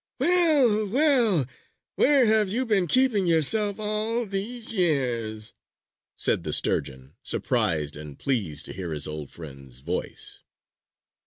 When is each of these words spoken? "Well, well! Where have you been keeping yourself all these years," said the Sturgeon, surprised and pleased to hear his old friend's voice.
"Well, 0.19 0.87
well! 0.87 1.45
Where 1.93 2.25
have 2.25 2.49
you 2.49 2.65
been 2.65 2.87
keeping 2.87 3.27
yourself 3.27 3.79
all 3.79 4.25
these 4.25 4.73
years," 4.73 5.53
said 6.17 6.41
the 6.43 6.53
Sturgeon, 6.53 7.13
surprised 7.21 7.95
and 7.95 8.17
pleased 8.17 8.65
to 8.65 8.73
hear 8.73 8.93
his 8.93 9.05
old 9.05 9.29
friend's 9.29 9.81
voice. 9.81 10.41